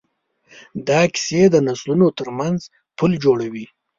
[0.87, 2.59] دا کیسې د نسلونو ترمنځ
[2.97, 3.65] پل جوړوي.